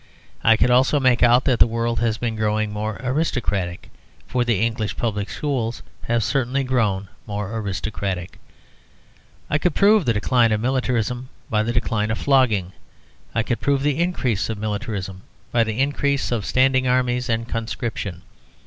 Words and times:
I 0.43 0.57
could 0.57 0.71
also 0.71 0.99
make 0.99 1.21
out 1.21 1.45
that 1.45 1.59
the 1.59 1.67
world 1.67 1.99
has 1.99 2.17
been 2.17 2.35
growing 2.35 2.73
more 2.73 2.99
aristocratic, 3.03 3.91
for 4.25 4.43
the 4.43 4.59
English 4.59 4.97
Public 4.97 5.29
Schools 5.29 5.83
have 6.05 6.23
certainly 6.23 6.63
grown 6.63 7.07
more 7.27 7.55
aristocratic 7.55 8.39
I 9.47 9.59
could 9.59 9.75
prove 9.75 10.05
the 10.05 10.13
decline 10.13 10.51
of 10.51 10.59
militarism 10.59 11.29
by 11.51 11.61
the 11.61 11.71
decline 11.71 12.09
of 12.09 12.17
flogging; 12.17 12.73
I 13.35 13.43
could 13.43 13.59
prove 13.59 13.83
the 13.83 13.99
increase 13.99 14.49
of 14.49 14.57
militarism 14.57 15.21
by 15.51 15.63
the 15.63 15.79
increase 15.79 16.31
of 16.31 16.47
standing 16.47 16.87
armies 16.87 17.29
and 17.29 17.47
conscription. 17.47 18.23